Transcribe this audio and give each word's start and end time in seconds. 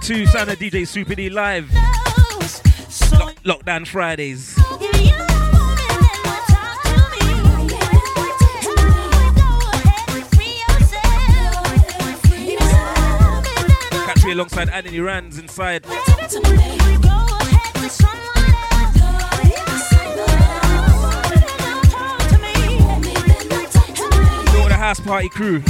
One 0.00 0.06
two. 0.06 0.24
Sound 0.26 0.48
of 0.50 0.58
DJ 0.58 0.86
Super 0.86 1.14
D 1.14 1.28
live. 1.28 1.70
Lock, 3.12 3.34
lockdown 3.44 3.86
Fridays. 3.86 4.54
Catch 14.06 14.24
me 14.24 14.32
alongside 14.32 14.70
Anthony 14.70 15.00
Rands 15.00 15.38
inside. 15.38 15.84
The 24.68 24.76
house 24.76 25.00
party 25.00 25.28
crew. 25.28 25.62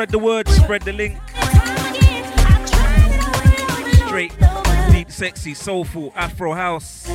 Spread 0.00 0.08
the 0.08 0.18
word, 0.18 0.48
spread 0.48 0.80
the 0.80 0.94
link. 0.94 1.18
Straight, 4.06 4.32
deep, 4.90 5.10
sexy, 5.10 5.52
soulful, 5.52 6.10
Afro 6.16 6.54
house. 6.54 7.06
A 7.06 7.14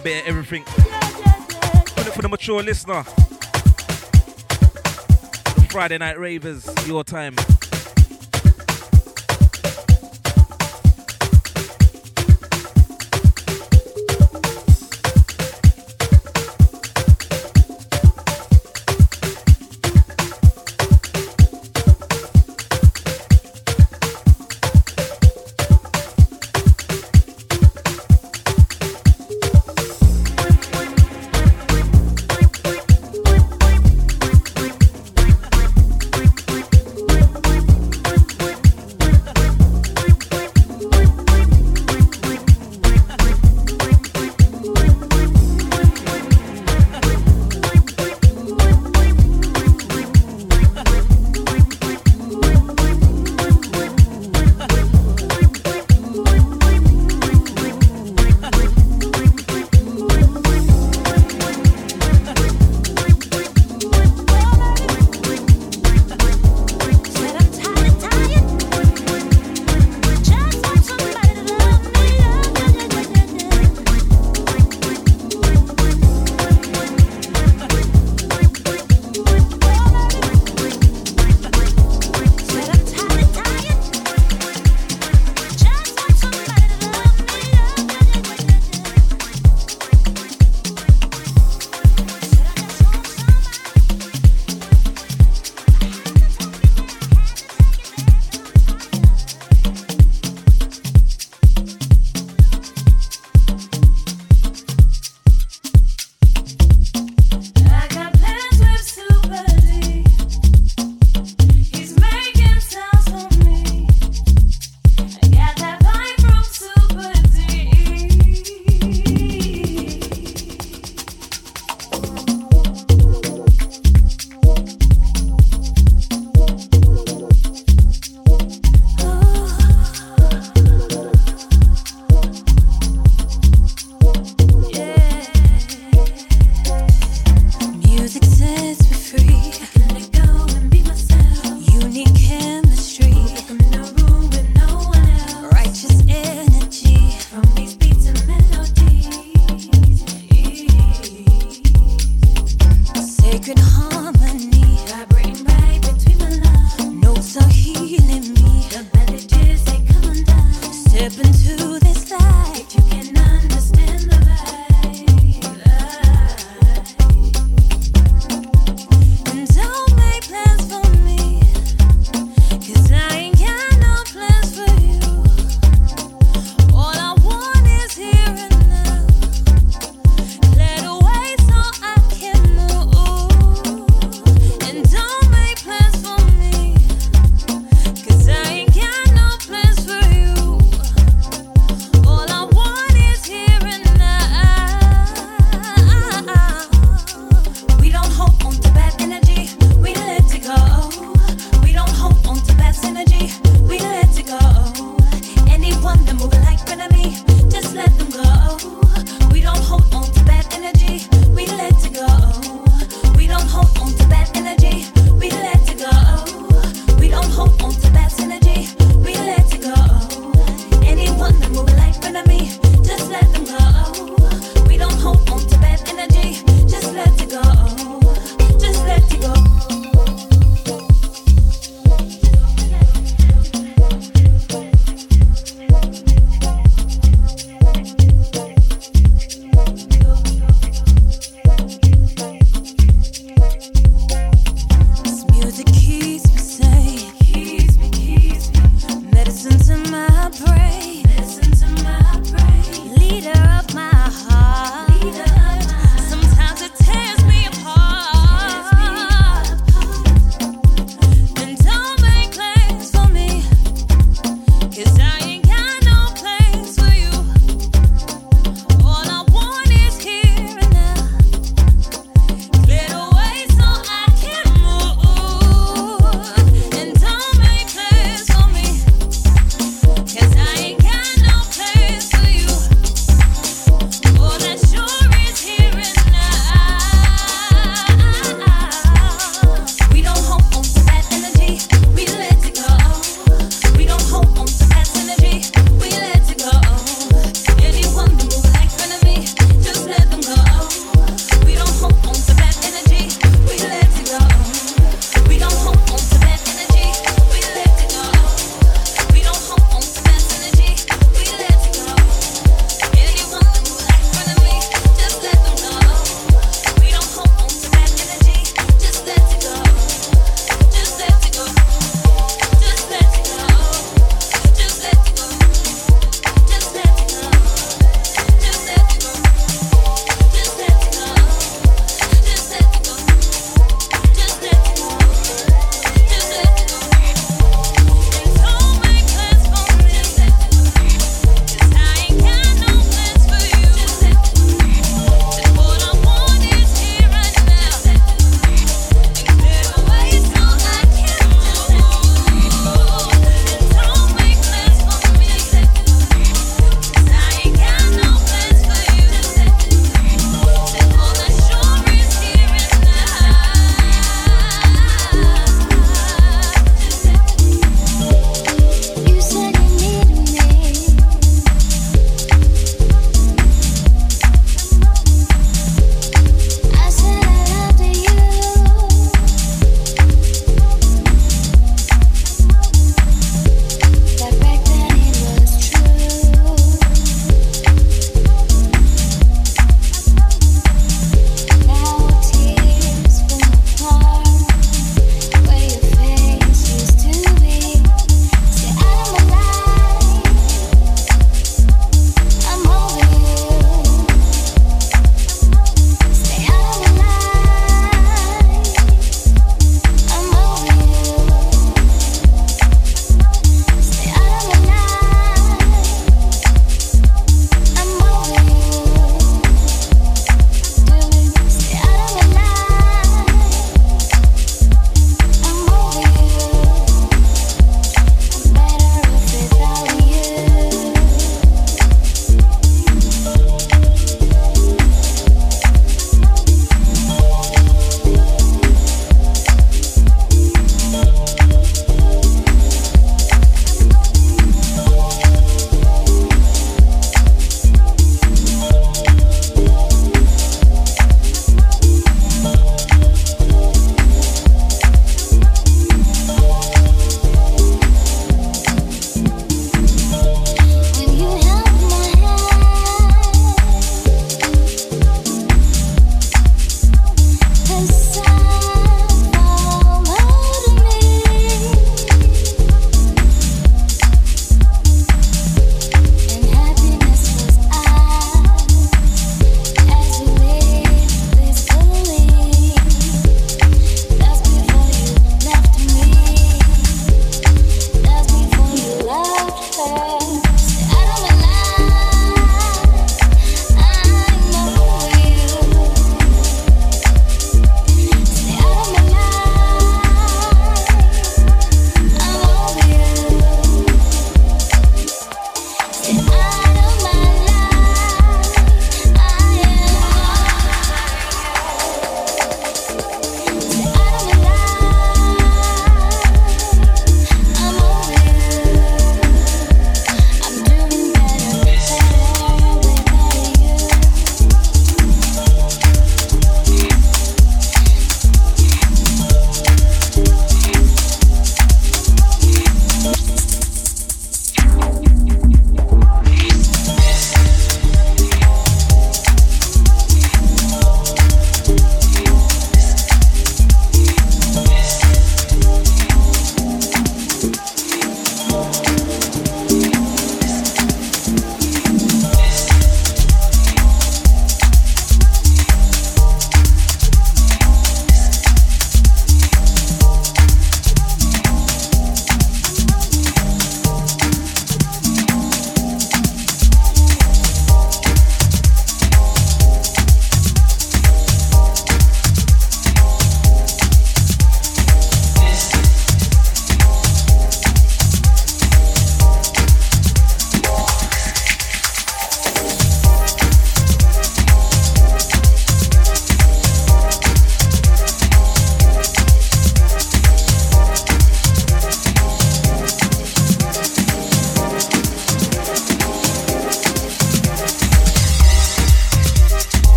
bit 0.00 0.22
of 0.22 0.28
everything. 0.28 0.62
Put 0.62 2.06
it 2.06 2.12
for 2.12 2.22
the 2.22 2.28
mature 2.28 2.62
listener. 2.62 3.02
The 5.56 5.66
Friday 5.70 5.98
night 5.98 6.16
ravers, 6.16 6.70
your 6.86 7.02
time. 7.02 7.34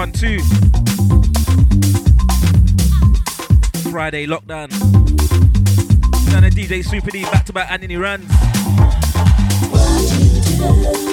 One 0.00 0.12
too. 0.12 0.38
Friday 3.90 4.26
lockdown. 4.26 4.72
And 6.34 6.46
a 6.46 6.50
DJ 6.50 6.82
Super 6.82 7.10
D 7.10 7.24
back 7.24 7.44
to 7.44 7.52
back 7.52 7.70
Anthony 7.70 7.98
runs. 7.98 8.26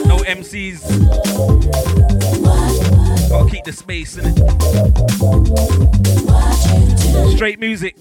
No 0.07 0.19
MCs. 0.19 0.87
Gotta 3.29 3.51
keep 3.51 3.65
the 3.65 3.73
space 3.73 4.15
in 4.15 4.27
it. 4.27 4.37
Straight 7.35 7.59
music. 7.59 7.97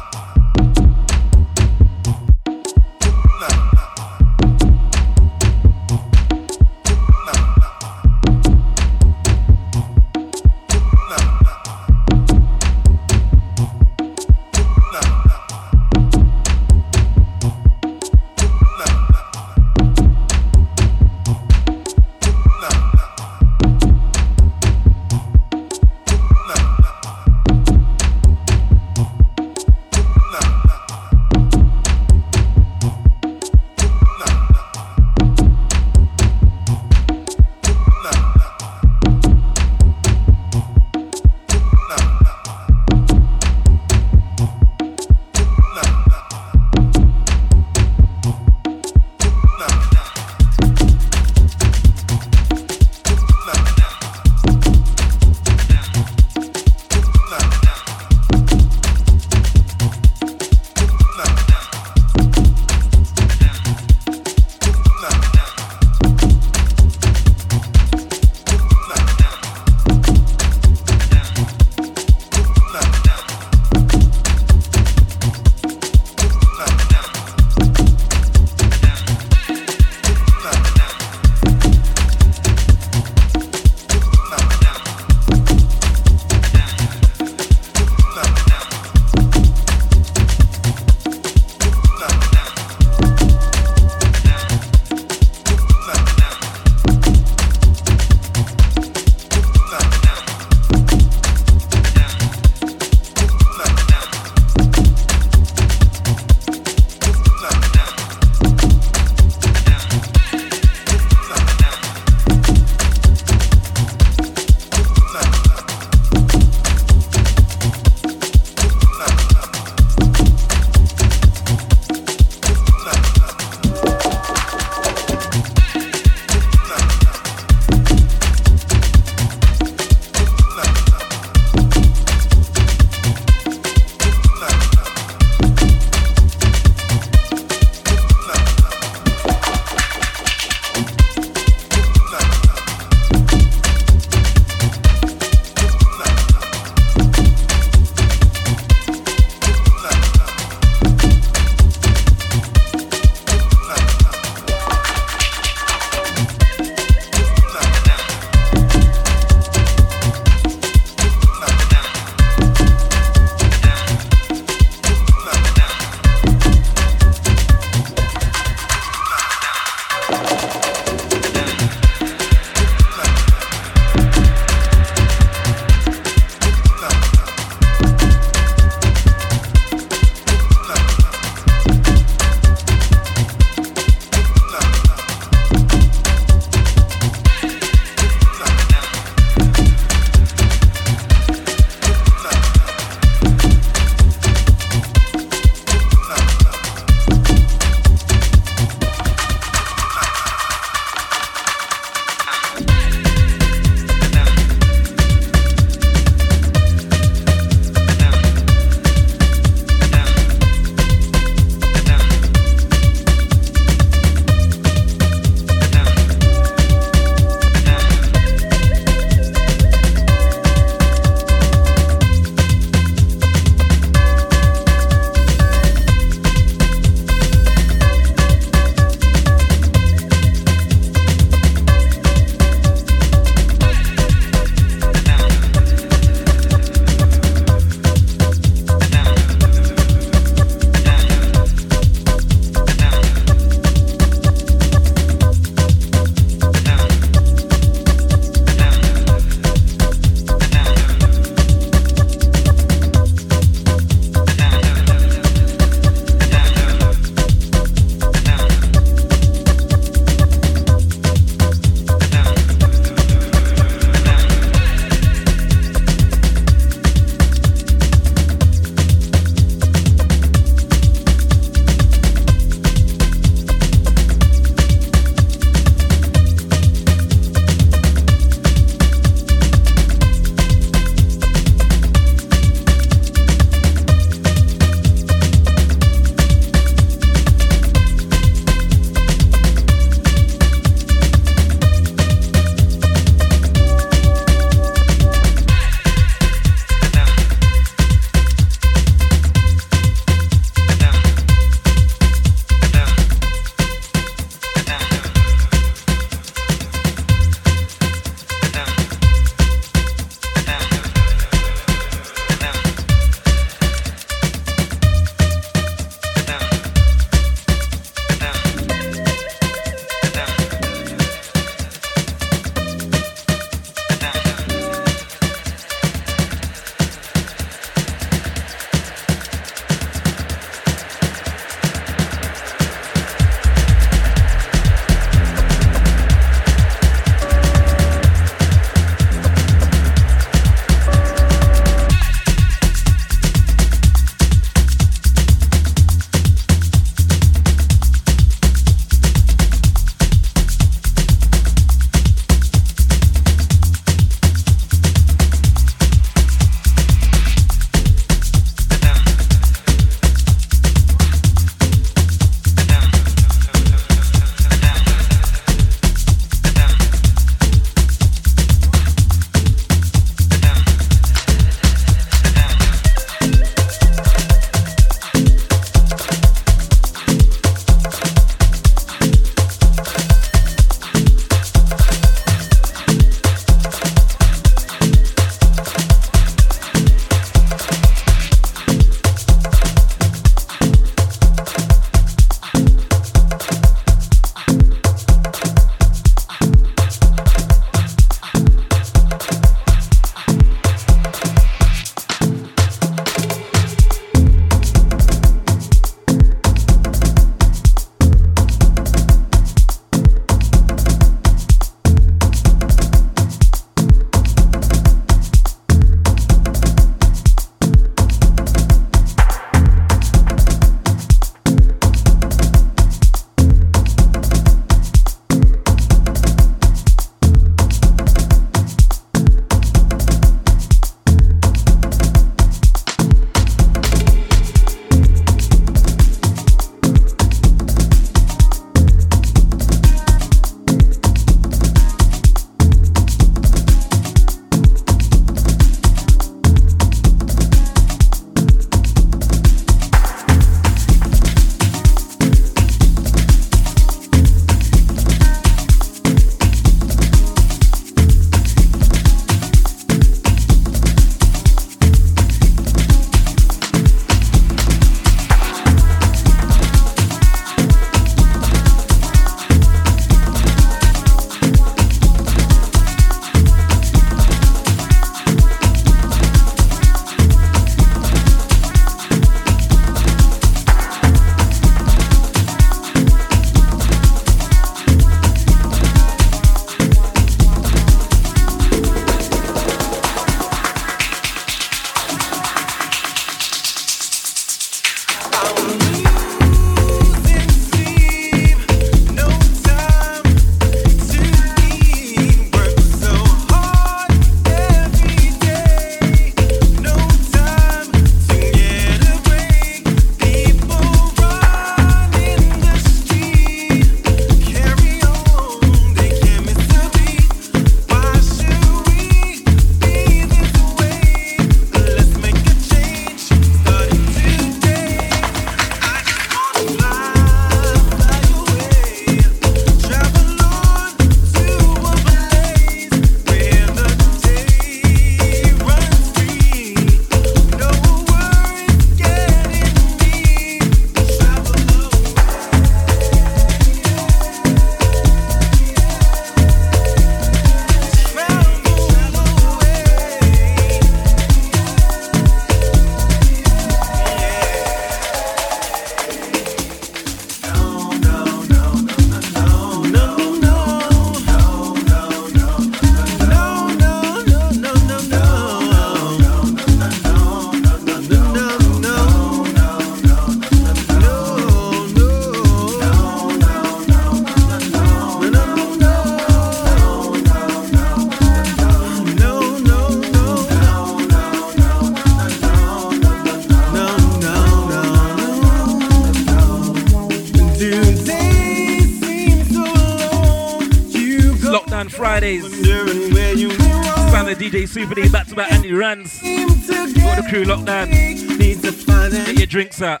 Standard 594.24 594.52
DJ 594.52 594.66
Super 594.66 594.94
D 594.94 595.06
back 595.10 595.26
to 595.26 595.34
back 595.34 595.52
Andy 595.52 595.74
Rands. 595.74 596.18
Got 596.22 596.32
the 596.32 597.26
crew 597.28 597.44
lockdown. 597.44 597.90
Get 597.90 599.36
your 599.36 599.46
drinks 599.46 599.82
up. 599.82 600.00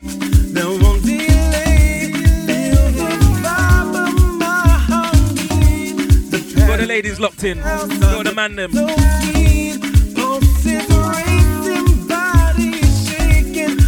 Got 6.66 6.78
the 6.78 6.86
ladies 6.88 7.20
locked 7.20 7.44
in. 7.44 7.58
Got 7.60 8.24
the 8.24 8.32
man 8.34 8.56
them. 8.56 8.72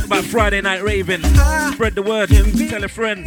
About 0.04 0.24
Friday 0.24 0.60
night 0.60 0.82
raving. 0.82 1.22
Spread 1.72 1.94
the 1.94 2.02
word. 2.02 2.28
Tell 2.68 2.84
a 2.84 2.88
friend. 2.88 3.26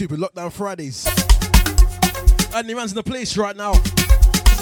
Super 0.00 0.16
Lockdown 0.16 0.50
Fridays. 0.50 1.06
Andy 2.54 2.72
Man's 2.72 2.92
in 2.92 2.94
the 2.94 3.02
place 3.02 3.36
right 3.36 3.54
now. 3.54 3.74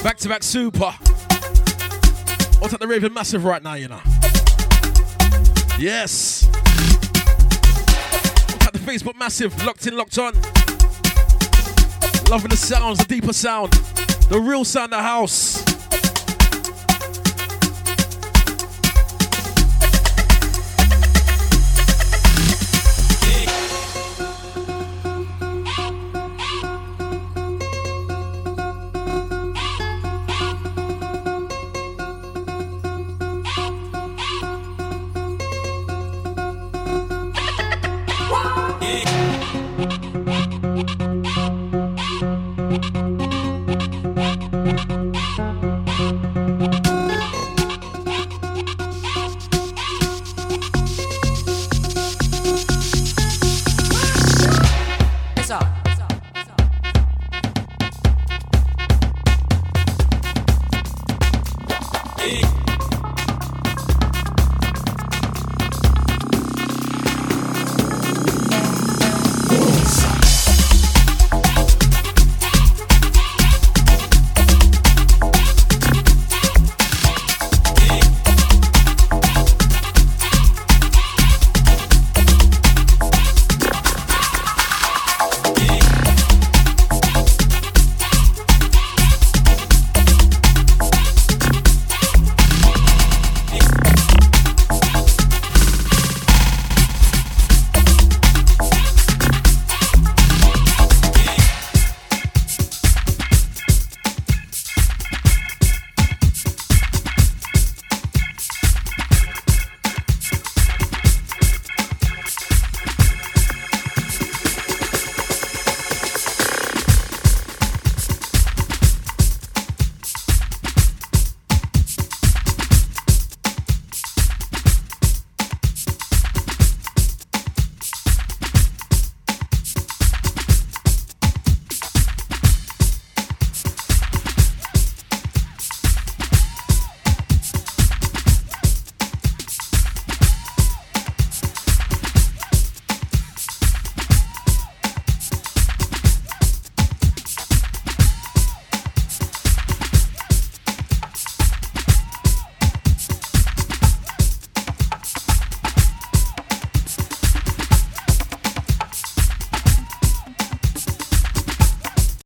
Back 0.03 0.17
to 0.17 0.29
back 0.29 0.43
Super. 0.43 0.91
What's 2.59 2.75
at 2.75 2.81
the 2.81 2.89
Raven 2.89 3.15
Massive 3.15 3.45
right 3.45 3.63
now, 3.63 3.75
you 3.75 3.87
know? 3.87 4.01
Yes. 5.79 6.49
What's 8.51 8.67
at 8.67 8.73
the 8.73 8.81
Facebook 8.81 9.17
Massive? 9.17 9.65
Locked 9.65 9.87
in, 9.87 9.97
locked 9.97 10.19
on. 10.19 10.35
Loving 12.29 12.51
the 12.51 12.57
sounds, 12.57 12.99
the 12.99 13.07
deeper 13.07 13.33
sound, 13.33 13.75
the 14.31 14.41
real 14.41 14.65
sound 14.65 14.93
of 14.93 14.99
the 14.99 15.05
house. 15.05 15.58